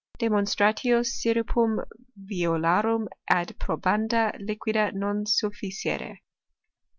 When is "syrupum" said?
1.03-1.77